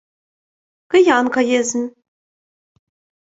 [0.91, 1.87] —Киянка єсмь.